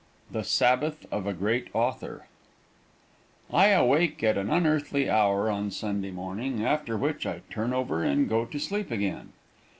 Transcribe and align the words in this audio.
THE 0.31 0.43
SABBATH 0.43 1.05
OF 1.11 1.27
A 1.27 1.33
GREAT 1.33 1.67
AUTHOR 1.75 2.25
VII 3.51 3.55
I 3.55 3.67
awake 3.67 4.23
at 4.23 4.35
an 4.35 4.49
unearthly 4.49 5.07
hour 5.07 5.47
on 5.47 5.69
Sunday 5.69 6.09
morning, 6.09 6.65
after 6.65 6.97
which 6.97 7.27
I 7.27 7.41
turn 7.51 7.71
over 7.71 8.03
and 8.03 8.27
go 8.27 8.45
to 8.45 8.57
sleep 8.59 8.89
again. 8.89 9.29